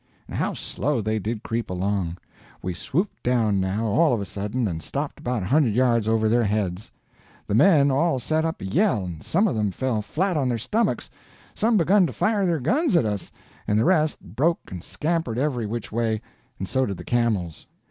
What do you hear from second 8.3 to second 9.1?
The men all set up a yell,